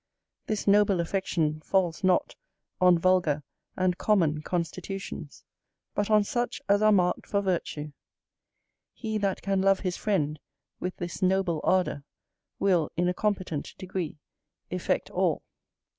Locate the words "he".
8.93-9.19